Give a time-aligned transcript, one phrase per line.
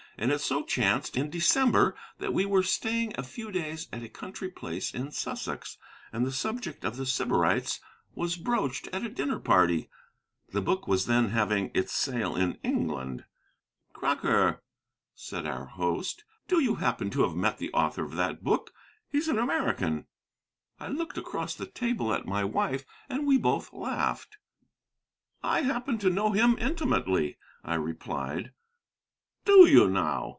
[0.17, 4.09] And it so chanced, in December, that we were staying a few days at a
[4.09, 5.79] country place in Sussex,
[6.13, 7.79] and the subject of The Sybarites
[8.13, 9.89] was broached at a dinner party.
[10.51, 13.23] The book was then having its sale in England.
[13.93, 14.61] "Crocker,"
[15.15, 18.71] said our host, "do you happen to have met the author of that book?
[19.09, 20.05] He's an American."
[20.79, 24.37] I looked across the table at my wife, and we both laughed.
[25.41, 28.51] "I happen to know him intimately," I replied.
[29.43, 30.29] "Do you, now?"